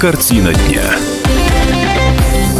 [0.00, 0.84] Картина дня.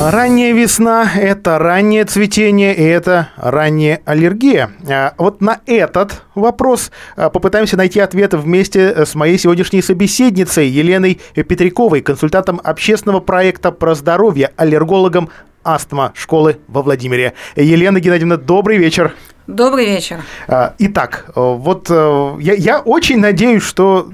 [0.00, 4.72] Ранняя весна– это раннее цветение и это ранняя аллергия.
[4.90, 11.20] А, вот на этот вопрос а, попытаемся найти ответы вместе с моей сегодняшней собеседницей Еленой
[11.34, 15.28] Петряковой, консультантом общественного проекта про здоровье, аллергологом
[15.62, 17.34] астма школы во Владимире.
[17.54, 19.14] Елена Геннадьевна, добрый вечер.
[19.46, 20.22] Добрый вечер.
[20.48, 24.10] А, итак, вот э, я, я очень надеюсь, что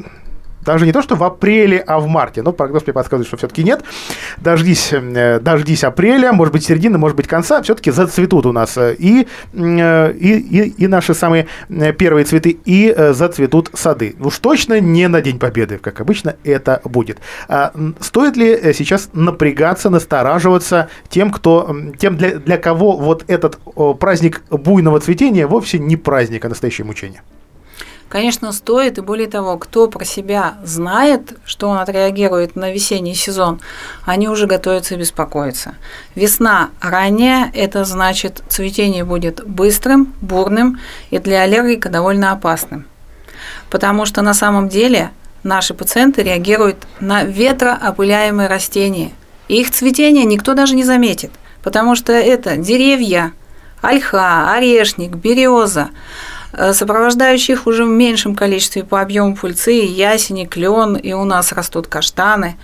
[0.64, 2.42] даже не то, что в апреле, а в марте.
[2.42, 3.82] Но прогноз мне подсказывает, что все-таки нет.
[4.38, 7.62] Дождись, э, дождись апреля, может быть, середины, может быть, конца.
[7.62, 11.46] Все-таки зацветут у нас э, и, э, и, и, и наши самые
[11.98, 14.16] первые цветы, и зацветут сады.
[14.20, 17.18] Уж точно не на День Победы, как обычно это будет.
[17.48, 23.58] А стоит ли сейчас напрягаться, настораживаться тем, кто, тем для, для кого вот этот
[23.98, 27.22] праздник буйного цветения вовсе не праздник, а настоящее мучение?
[28.14, 33.60] Конечно, стоит, и более того, кто про себя знает, что он отреагирует на весенний сезон,
[34.04, 35.74] они уже готовятся беспокоиться.
[36.14, 40.78] Весна ранняя, это значит, цветение будет быстрым, бурным
[41.10, 42.86] и для аллергика довольно опасным.
[43.68, 45.10] Потому что на самом деле
[45.42, 49.10] наши пациенты реагируют на ветроопыляемые растения.
[49.48, 51.32] И их цветение никто даже не заметит,
[51.64, 53.32] потому что это деревья,
[53.82, 55.88] ольха, орешник, береза,
[56.72, 62.56] сопровождающих уже в меньшем количестве по объему пыльцы, ясени, клен, и у нас растут каштаны.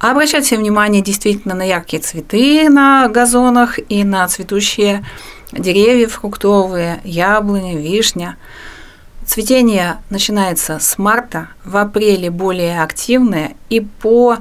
[0.00, 5.04] А обращать внимание действительно на яркие цветы на газонах и на цветущие
[5.52, 8.36] деревья фруктовые, яблони, вишня.
[9.28, 14.38] Цветение начинается с марта, в апреле более активное, и по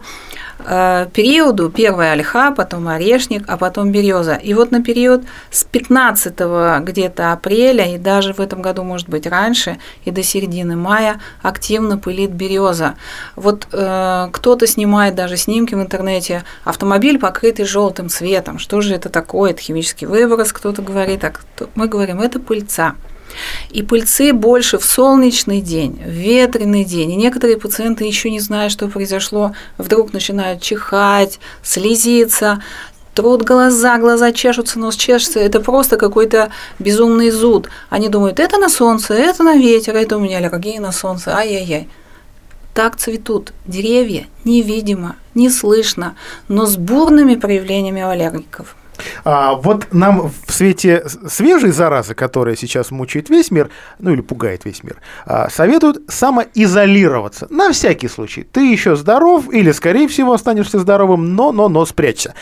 [0.59, 4.35] Э, периоду первая ольха, потом орешник, а потом береза.
[4.35, 9.27] И вот на период с 15 где-то апреля, и даже в этом году, может быть,
[9.27, 12.95] раньше, и до середины мая активно пылит береза.
[13.35, 18.57] Вот э, кто-то снимает даже снимки в интернете, автомобиль покрытый желтым цветом.
[18.57, 19.51] Что же это такое?
[19.51, 21.69] Это химический выброс, кто-то говорит, а кто...
[21.75, 22.95] мы говорим, это пыльца.
[23.69, 27.11] И пыльцы больше в солнечный день, в ветреный день.
[27.11, 32.61] И некоторые пациенты еще не знают, что произошло, вдруг начинают чихать, слезиться,
[33.13, 35.39] трут глаза, глаза чешутся, нос чешется.
[35.39, 37.69] Это просто какой-то безумный зуд.
[37.89, 41.87] Они думают, это на солнце, это на ветер, это у меня аллергия на солнце, ай-яй-яй.
[42.75, 46.15] Так цветут деревья невидимо, не слышно,
[46.47, 48.75] но с бурными проявлениями аллергиков.
[49.23, 53.69] А, вот нам в свете свежей заразы, которая сейчас мучает весь мир,
[53.99, 57.47] ну или пугает весь мир, а, советуют самоизолироваться.
[57.49, 58.43] На всякий случай.
[58.43, 62.33] Ты еще здоров или, скорее всего, останешься здоровым, но, но, но спрячься.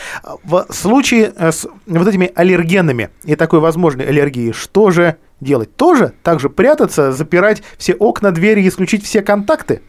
[0.44, 5.74] В случае э, с вот этими аллергенами и такой возможной аллергией, что же делать?
[5.76, 9.82] Тоже так же прятаться, запирать все окна, двери, исключить все контакты?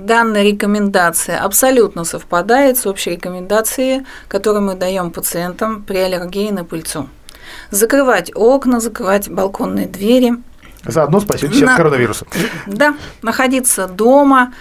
[0.00, 7.08] Данная рекомендация абсолютно совпадает с общей рекомендацией, которую мы даем пациентам при аллергии на пыльцу.
[7.70, 10.34] Закрывать окна, закрывать балконные двери.
[10.84, 11.72] Заодно спасете себя на...
[11.72, 12.26] от коронавируса.
[12.66, 14.52] Да, находиться дома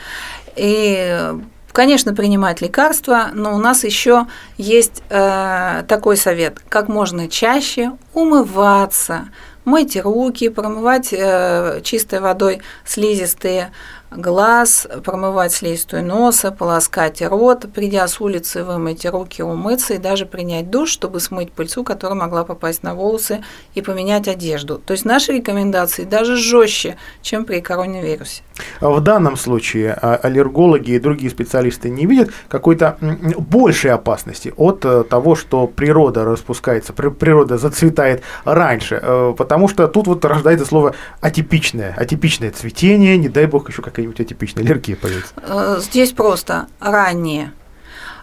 [0.56, 1.34] и
[1.72, 4.25] Конечно, принимать лекарства, но у нас еще
[4.58, 9.30] есть э, такой совет: как можно чаще умываться,
[9.66, 13.72] мыть руки, промывать э, чистой водой слизистые
[14.12, 20.70] глаз, промывать слизистую носа, полоскать рот, придя с улицы, вымыть руки, умыться и даже принять
[20.70, 23.44] душ, чтобы смыть пыльцу, которая могла попасть на волосы
[23.75, 24.81] и поменять одежду.
[24.84, 28.44] То есть наши рекомендации даже жестче, чем при коронавирусе.
[28.81, 32.98] В данном случае а, аллергологи и другие специалисты не видят какой-то
[33.38, 40.08] большей опасности от э, того, что природа распускается, природа зацветает раньше, э, потому что тут
[40.08, 45.34] вот рождается слово атипичное, атипичное цветение, не дай бог еще какая-нибудь атипичная аллергия появится.
[45.38, 47.59] Э, здесь просто раннее Э,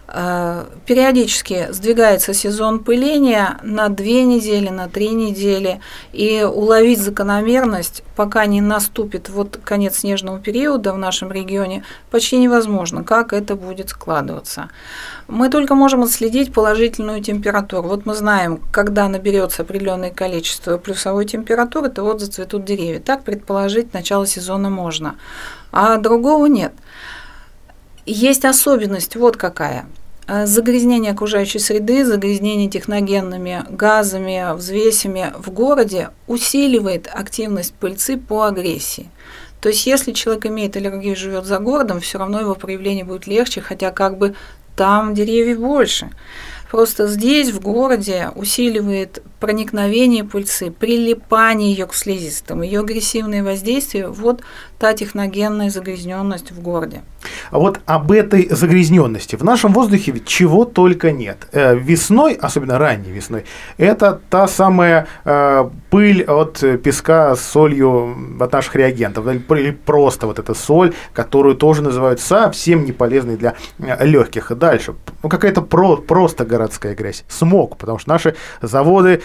[0.09, 5.81] периодически сдвигается сезон пыления на две недели, на три недели,
[6.12, 13.03] и уловить закономерность, пока не наступит вот конец снежного периода в нашем регионе, почти невозможно,
[13.03, 14.69] как это будет складываться.
[15.27, 17.89] Мы только можем отследить положительную температуру.
[17.89, 23.01] Вот мы знаем, когда наберется определенное количество плюсовой температуры, то вот зацветут деревья.
[23.01, 25.16] Так предположить начало сезона можно,
[25.72, 26.72] а другого нет–
[28.07, 29.87] есть особенность вот какая.
[30.29, 39.09] Э, загрязнение окружающей среды, загрязнение техногенными газами, взвесями в городе усиливает активность пыльцы по агрессии.
[39.61, 43.61] То есть, если человек имеет аллергию, живет за городом, все равно его проявление будет легче,
[43.61, 44.35] хотя как бы
[44.77, 46.11] там деревьев больше.
[46.71, 54.42] Просто здесь, в городе, усиливает проникновение пыльцы, прилипание ее к слизистым, ее агрессивное воздействие, вот
[54.78, 57.03] та техногенная загрязненность в городе.
[57.50, 61.48] А вот об этой загрязненности в нашем воздухе ведь чего только нет.
[61.53, 63.44] Э, весной, особенно ранней весной,
[63.78, 70.38] это та самая э, пыль от песка с солью от наших реагентов, или просто вот
[70.38, 74.50] эта соль, которую тоже называют совсем не полезной для э, легких.
[74.50, 79.22] И дальше, ну какая-то про, просто городская грязь, смог, потому что наши заводы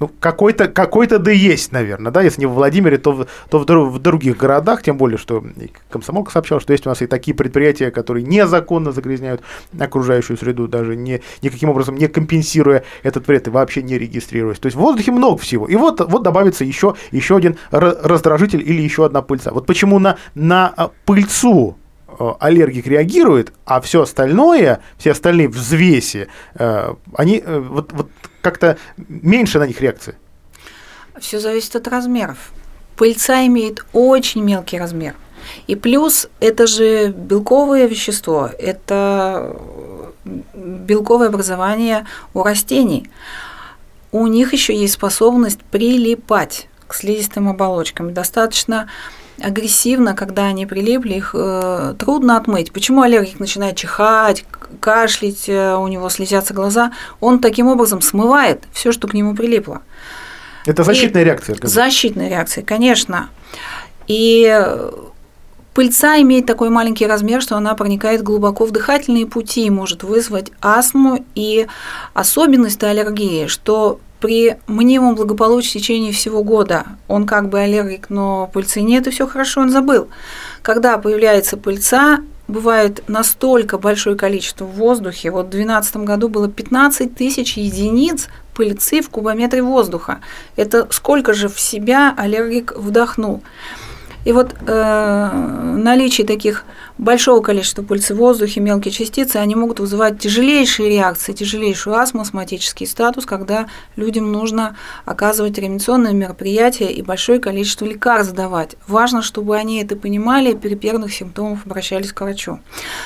[0.00, 3.64] ну, какой-то какой да есть, наверное, да, если не в Владимире, то, в, то в,
[3.64, 5.44] в других городах, тем более, что
[5.90, 9.42] комсомолка сообщала, что есть у нас и такие предприятия, которые незаконно загрязняют
[9.78, 14.58] окружающую среду, даже не, никаким образом не компенсируя этот вред и вообще не регистрируясь.
[14.58, 15.66] То есть в воздухе много всего.
[15.66, 19.50] И вот, вот добавится еще, еще один раздражитель или еще одна пыльца.
[19.52, 21.76] Вот почему на, на а, пыльцу
[22.20, 28.10] Э, аллергик реагирует, а все остальное, все остальные взвеси, э, они э, вот, вот
[28.42, 30.16] как-то меньше на них реакции.
[31.18, 32.52] Все зависит от размеров.
[32.96, 35.14] Пыльца имеет очень мелкий размер.
[35.66, 39.56] И плюс это же белковое вещество, это
[40.54, 43.08] белковое образование у растений.
[44.12, 48.12] У них еще есть способность прилипать к слизистым оболочкам.
[48.12, 48.90] Достаточно
[49.40, 52.72] агрессивно, когда они прилипли, их э, трудно отмыть.
[52.72, 54.44] Почему аллергик начинает чихать,
[54.80, 56.92] кашлять, э, у него слезятся глаза?
[57.20, 59.82] Он таким образом смывает все, что к нему прилипло.
[60.66, 61.56] Это защитная И реакция.
[61.62, 63.30] Защитная реакция, конечно.
[64.06, 64.66] И
[65.74, 70.52] пыльца имеет такой маленький размер, что она проникает глубоко в дыхательные пути и может вызвать
[70.60, 71.24] астму.
[71.34, 71.66] И
[72.12, 78.50] особенность аллергии, что при мнимом благополучии в течение всего года он как бы аллергик, но
[78.52, 80.08] пыльцы нет, и все хорошо, он забыл.
[80.62, 85.30] Когда появляется пыльца, бывает настолько большое количество в воздухе.
[85.30, 90.20] Вот в 2012 году было 15 тысяч единиц пыльцы в кубометре воздуха.
[90.56, 93.42] Это сколько же в себя аллергик вдохнул.
[94.24, 95.30] И вот э,
[95.76, 96.64] наличие таких
[97.00, 102.86] большого количества пыльцы в воздухе, мелкие частицы, они могут вызывать тяжелейшие реакции, тяжелейшую астму, астматический
[102.86, 104.76] статус, когда людям нужно
[105.06, 108.76] оказывать реанимационные мероприятия и большое количество лекарств давать.
[108.86, 112.60] Важно, чтобы они это понимали и при первых симптомах обращались к врачу.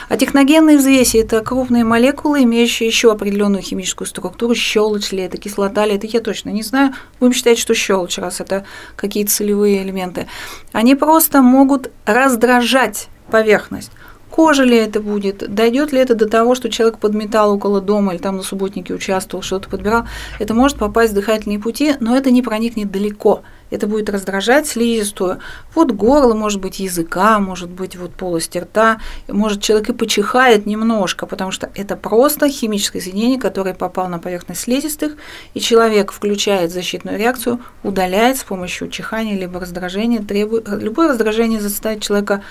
[0.09, 5.87] А техногенные взвеси– это крупные молекулы, имеющие еще определенную химическую структуру, щелочь ли это, кислота
[5.87, 6.95] ли это, я точно не знаю.
[7.21, 8.65] Будем считать, что щелочь, раз это
[8.97, 10.27] какие-то солевые элементы.
[10.73, 13.91] Они просто могут раздражать поверхность.
[14.35, 18.21] Кожа ли это будет, дойдет ли это до того, что человек подметал около дома или
[18.21, 20.09] там на субботнике участвовал, что-то подбирал,
[20.41, 23.43] это может попасть в дыхательные пути, но это не проникнет далеко.
[23.71, 25.39] Это будет раздражать слизистую.
[25.75, 28.99] Вот горло, может быть, языка, может быть, вот полость рта.
[29.29, 34.63] Может, человек и почихает немножко, потому что это просто химическое соединение, которое попало на поверхность
[34.63, 35.13] слизистых,
[35.55, 42.03] и человек включает защитную реакцию, удаляет с помощью чихания либо раздражения, требует, любое раздражение заставит
[42.03, 42.43] человека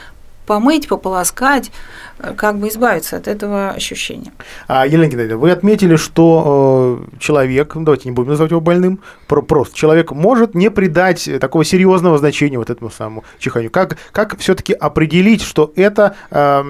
[0.45, 1.71] помыть, пополоскать,
[2.19, 4.31] э, как бы избавиться от этого ощущения.
[4.67, 8.99] А, Елена Геннадьевна, вы отметили, что э, человек, ну, давайте не будем называть его больным,
[9.27, 13.71] про, просто человек может не придать такого серьезного значения вот этому самому чиханию.
[13.71, 16.61] Как, как все-таки определить, что это, э,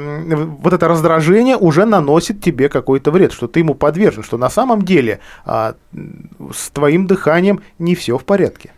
[0.59, 4.83] вот это раздражение уже наносит тебе какой-то вред, что ты ему подвержен, что на самом
[4.83, 5.73] деле э,
[6.53, 8.71] с твоим дыханием не все в порядке?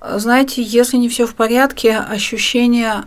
[0.00, 3.04] Знаете, если не все в порядке, ощущение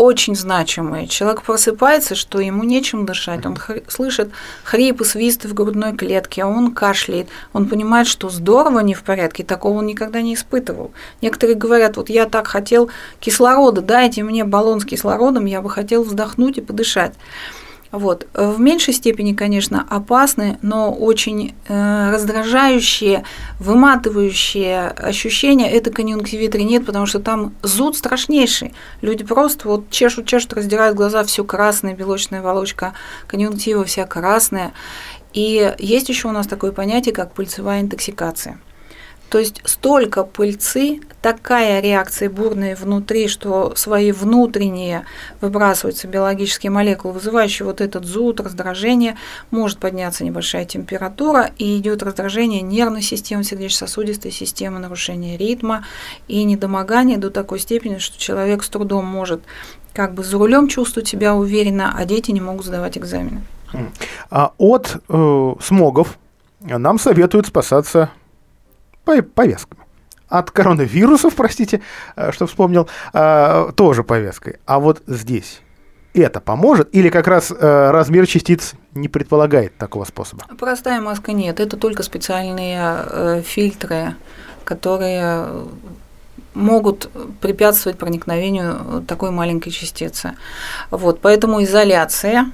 [0.00, 1.06] очень значимые.
[1.06, 4.30] Человек просыпается, что ему нечем дышать, он хри- слышит
[4.64, 9.02] хрип и свисты в грудной клетке, а он кашляет, он понимает, что здорово не в
[9.02, 10.92] порядке, такого он никогда не испытывал.
[11.20, 12.90] Некоторые говорят, вот я так хотел
[13.20, 17.12] кислорода, дайте мне баллон с кислородом, я бы хотел вздохнуть и подышать.
[17.92, 18.28] Вот.
[18.34, 23.24] В меньшей степени, конечно, опасны, но очень э, раздражающие,
[23.58, 28.74] выматывающие ощущения– это конъюнктивит нет, потому что там зуд страшнейший.
[29.02, 32.94] Люди просто вот чешут, чешут, раздирают глаза, все красное, белочная волочка,
[33.26, 34.72] конъюнктива вся красная.
[35.32, 38.60] И есть еще у нас такое понятие, как пыльцевая интоксикация–
[39.30, 45.04] то есть столько пыльцы, такая реакция бурная внутри, что свои внутренние
[45.40, 49.16] выбрасываются биологические молекулы, вызывающие вот этот зуд, раздражение,
[49.52, 55.86] может подняться небольшая температура, и идет раздражение нервной системы, сердечно-сосудистой системы, нарушение ритма
[56.26, 59.42] и недомогание до такой степени, что человек с трудом может
[59.94, 63.42] как бы за рулем чувствовать себя уверенно, а дети не могут сдавать экзамены.
[64.28, 66.18] А от э, смогов
[66.60, 68.10] нам советуют спасаться
[69.04, 69.82] повестками.
[70.28, 71.80] От коронавирусов, простите,
[72.16, 74.58] э, что вспомнил, э, тоже повесткой.
[74.64, 75.60] А вот здесь
[76.14, 76.88] это поможет?
[76.94, 80.44] Или как раз э, размер частиц не предполагает такого способа?
[80.58, 81.60] Простая маска нет.
[81.60, 84.14] Это только специальные э, фильтры,
[84.64, 85.46] которые
[86.54, 90.32] могут препятствовать проникновению такой маленькой частицы.
[90.90, 92.50] Вот, поэтому изоляция.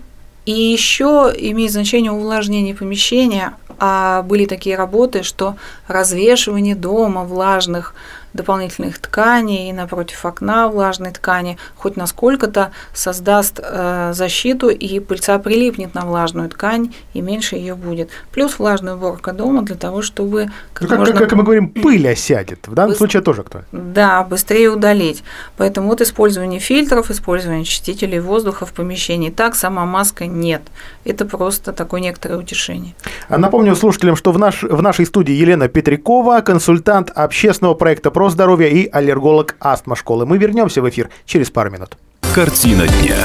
[0.46, 5.56] И еще имеет значение увлажнение помещения, а были такие работы, что
[5.88, 7.94] развешивание дома влажных
[8.36, 15.94] дополнительных тканей и напротив окна влажной ткани хоть насколько-то создаст э, защиту, и пыльца прилипнет
[15.94, 18.10] на влажную ткань, и меньше ее будет.
[18.32, 20.48] Плюс влажная уборка дома для того, чтобы...
[20.72, 21.14] Как, ну, как, можно...
[21.14, 22.68] как, как мы говорим, пыль осядет.
[22.68, 22.98] В данном Быс...
[22.98, 23.66] случае тоже актуально.
[23.72, 25.24] Да, быстрее удалить.
[25.56, 29.30] Поэтому вот использование фильтров, использование очистителей воздуха в помещении.
[29.30, 30.62] Так сама маска нет.
[31.04, 32.94] Это просто такое некоторое утешение.
[33.28, 38.25] А напомню слушателям, что в, наш, в нашей студии Елена Петрякова, консультант общественного проекта «Про
[38.30, 40.26] здоровье» и аллерголог астма школы.
[40.26, 41.96] Мы вернемся в эфир через пару минут.
[42.34, 43.16] Картина дня.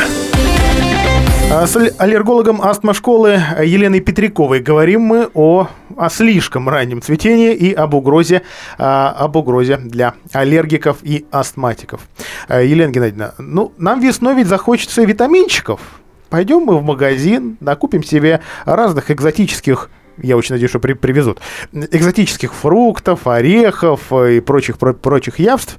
[1.54, 5.68] А с аллергологом астма школы Еленой Петряковой говорим мы о,
[5.98, 8.44] о слишком раннем цветении и об угрозе,
[8.78, 12.08] а, об угрозе для аллергиков и астматиков.
[12.48, 15.82] А, Елена Геннадьевна, ну, нам весной ведь захочется витаминчиков.
[16.30, 19.90] Пойдем мы в магазин, накупим себе разных экзотических
[20.22, 21.40] я очень надеюсь, что при, привезут,
[21.72, 25.78] экзотических фруктов, орехов и прочих, про, прочих явств.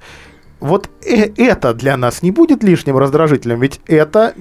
[0.61, 4.34] Вот э, это для нас не будет лишним раздражителем, ведь это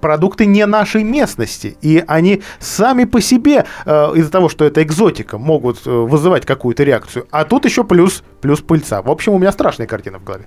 [0.00, 5.38] продукты не нашей местности, и они сами по себе э, из-за того, что это экзотика,
[5.38, 7.26] могут э, вызывать какую-то реакцию.
[7.32, 9.02] А тут еще плюс, плюс пыльца.
[9.02, 10.46] В общем, у меня страшная картина в голове.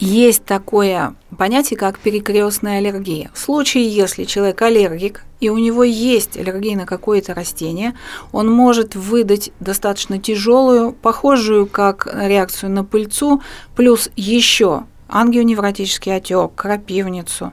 [0.00, 3.30] Есть такое понятие, как перекрестная аллергия.
[3.34, 7.94] В случае, если человек аллергик, и у него есть аллергия на какое-то растение,
[8.30, 13.42] он может выдать достаточно тяжелую, похожую как реакцию на пыльцу,
[13.74, 17.52] плюс еще ангионевротический отек, крапивницу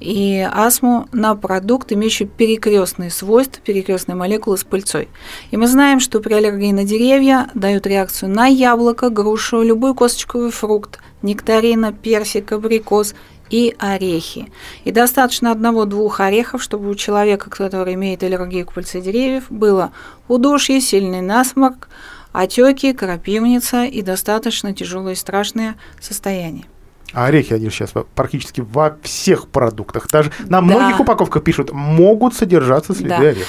[0.00, 5.08] и астму на продукт, имеющий перекрестные свойства, перекрестные молекулы с пыльцой.
[5.50, 10.50] И мы знаем, что при аллергии на деревья дают реакцию на яблоко, грушу, любой косточковый
[10.50, 13.14] фрукт, нектарина, персик, абрикос
[13.50, 14.50] и орехи.
[14.84, 19.92] И достаточно одного-двух орехов, чтобы у человека, который имеет аллергию к пыльце деревьев, было
[20.28, 21.88] удушье, сильный насморк,
[22.32, 26.64] отеки, крапивница и достаточно тяжелое и страшное состояние.
[27.12, 30.08] А орехи, они сейчас практически во всех продуктах.
[30.08, 31.02] Даже на многих да.
[31.02, 33.18] упаковках пишут, могут содержаться следы да.
[33.18, 33.48] орехов.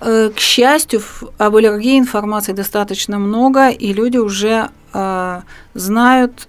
[0.00, 1.02] Э, к счастью,
[1.38, 5.40] об аллергии информации достаточно много, и люди уже э,
[5.74, 6.48] знают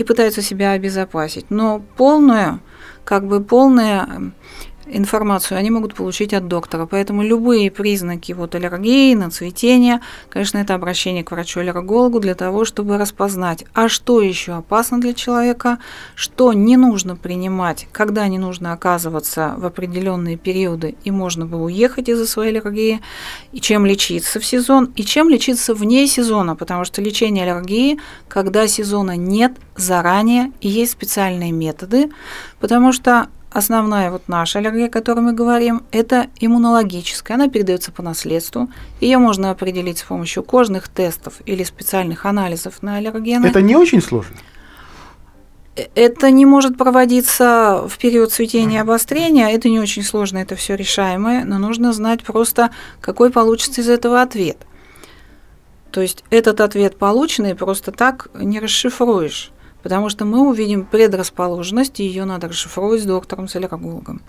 [0.00, 1.50] и пытаются себя обезопасить.
[1.50, 2.60] Но полную,
[3.04, 4.32] как бы полная
[4.92, 6.86] информацию они могут получить от доктора.
[6.86, 12.98] Поэтому любые признаки вот аллергии, на цветение, конечно, это обращение к врачу-аллергологу для того, чтобы
[12.98, 15.78] распознать, а что еще опасно для человека,
[16.14, 22.08] что не нужно принимать, когда не нужно оказываться в определенные периоды и можно бы уехать
[22.08, 23.00] из-за своей аллергии,
[23.52, 28.66] и чем лечиться в сезон, и чем лечиться вне сезона, потому что лечение аллергии, когда
[28.66, 32.10] сезона нет заранее, и есть специальные методы,
[32.60, 37.34] потому что Основная вот наша аллергия, о которой мы говорим, это иммунологическая.
[37.34, 38.68] Она передается по наследству.
[39.00, 43.46] Ее можно определить с помощью кожных тестов или специальных анализов на аллергены.
[43.46, 44.36] Это не очень сложно?
[45.74, 50.54] Э, это не может проводиться в период цветения и обострения, это не очень сложно, это
[50.54, 54.58] все решаемое, но нужно знать просто, какой получится из этого ответ.
[55.90, 59.50] То есть этот ответ полученный просто так не расшифруешь
[59.82, 64.22] потому что мы увидим предрасположенность, и ее надо расшифровывать с доктором, с аллергологом.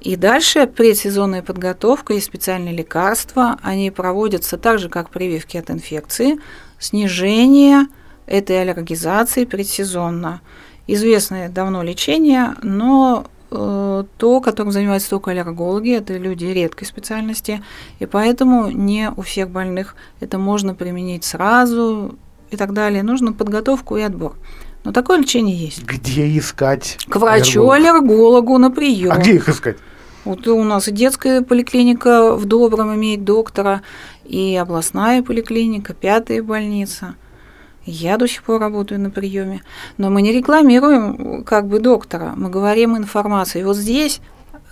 [0.00, 6.38] И дальше предсезонная подготовка и специальные лекарства, они проводятся так же, как прививки от инфекции,
[6.78, 7.86] снижение
[8.26, 10.40] этой аллергизации предсезонно.
[10.86, 17.62] Известное давно лечение, но э, то, которым занимаются только аллергологи, это люди редкой специальности,
[17.98, 22.16] и поэтому не у всех больных это можно применить сразу
[22.50, 23.02] и так далее.
[23.02, 24.36] Нужно подготовку и отбор.
[24.84, 25.82] Но такое лечение есть.
[25.84, 26.98] Где искать?
[27.08, 29.12] К врачу-аллергологу на прием.
[29.12, 29.76] А где их искать?
[30.24, 33.82] Вот у нас и детская поликлиника в Добром имеет доктора,
[34.24, 37.14] и областная поликлиника, пятая больница.
[37.84, 39.62] Я до сих пор работаю на приеме.
[39.96, 43.62] Но мы не рекламируем как бы доктора, мы говорим информацию.
[43.62, 44.20] И вот здесь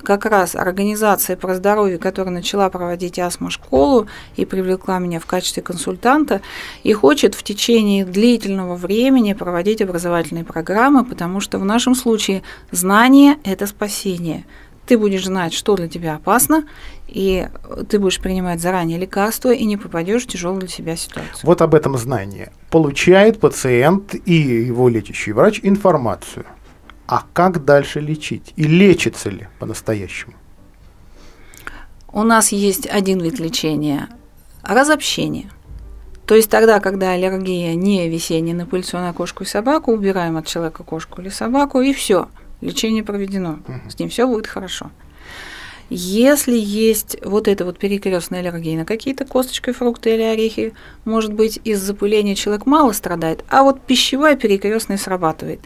[0.03, 6.41] как раз организация про здоровье, которая начала проводить астма-школу и привлекла меня в качестве консультанта,
[6.83, 13.37] и хочет в течение длительного времени проводить образовательные программы, потому что в нашем случае знание–
[13.45, 14.45] это спасение.
[14.87, 16.65] Ты будешь знать, что для тебя опасно,
[17.07, 17.49] и
[17.91, 21.41] ты будешь принимать заранее лекарства и не попадешь в тяжелую для себя ситуацию.
[21.43, 26.47] Вот об этом знании получает пациент и его лечащий врач информацию–
[27.09, 28.53] А как дальше лечить?
[28.57, 30.35] И лечится ли по-настоящему?
[32.13, 34.09] У нас есть один вид лечения–
[34.63, 35.51] разобщение.
[36.27, 40.47] То есть тогда, когда аллергия не весенняя на пыльцу на кошку и собаку, убираем от
[40.47, 42.29] человека кошку или собаку, и все,
[42.61, 43.61] лечение проведено.
[43.89, 44.91] С ним все будет хорошо.
[45.89, 50.75] Если есть вот эта вот перекрестная аллергия на какие-то косточки, фрукты или орехи,
[51.07, 55.61] может быть, из запыления человек мало страдает, а вот пищевая перекрестная срабатывает.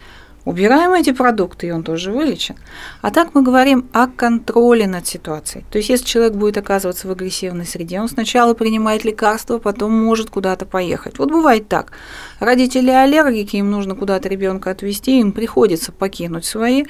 [0.44, 2.56] Убираем эти продукты, и он тоже вылечен.
[3.00, 5.64] А так мы говорим о контроле над ситуацией.
[5.70, 10.30] То есть, если человек будет оказываться в агрессивной среде, он сначала принимает лекарства, потом может
[10.30, 11.18] куда-то поехать.
[11.18, 11.92] Вот бывает так.
[12.40, 16.84] Родители аллергики, им нужно куда-то ребенка отвезти, им приходится покинуть свои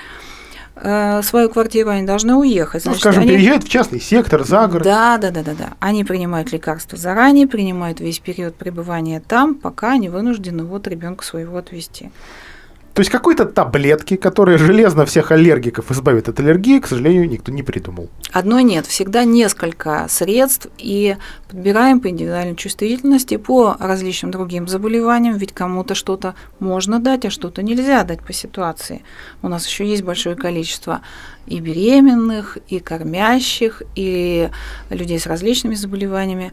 [0.74, 2.84] Э, свою квартиру, они должны уехать.
[2.84, 3.30] Ну, Значит, ну, скажем, они...
[3.32, 4.84] переезжают в частный сектор, за город.
[4.84, 5.68] Да, да, да, да, да.
[5.80, 11.58] Они принимают лекарства заранее, принимают весь период пребывания там, пока они вынуждены вот ребенка своего
[11.58, 12.10] отвезти.
[12.94, 17.62] То есть какой-то таблетки, которые железно всех аллергиков избавят от аллергии, к сожалению, никто не
[17.62, 18.10] придумал.
[18.32, 21.16] Одной нет, всегда несколько средств, и
[21.48, 27.62] подбираем по индивидуальной чувствительности, по различным другим заболеваниям, ведь кому-то что-то можно дать, а что-то
[27.62, 29.02] нельзя дать по ситуации.
[29.40, 31.00] У нас еще есть большое количество
[31.46, 34.50] и беременных, и кормящих, и
[34.90, 36.52] людей с различными заболеваниями.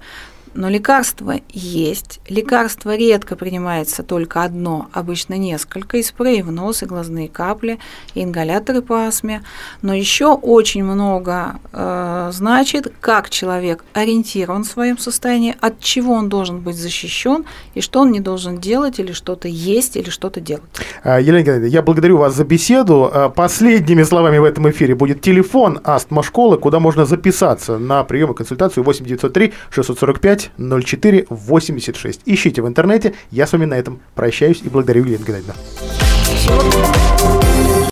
[0.54, 2.20] Но лекарство есть.
[2.28, 7.80] Лекарство редко принимается только одно, обычно несколько, и спреи в нос, и глазные капли,
[8.16, 9.44] и ингаляторы по астме.
[9.82, 16.30] Но еще очень много э, значит, как человек ориентирован в своем состоянии, от чего он
[16.30, 20.64] должен быть защищен, и что он не должен делать, или что-то есть, или что-то делать.
[21.04, 23.10] А, Елена Геннадьевна, я благодарю вас за беседу.
[23.12, 28.32] А, последними словами в этом эфире будет телефон астма школы, куда можно записаться на прием
[28.32, 32.22] и консультацию 8 903 645 9 04 86.
[32.26, 33.14] Ищите в интернете.
[33.32, 35.54] Я с вами на этом прощаюсь и благодарю Елену Геннадьевну.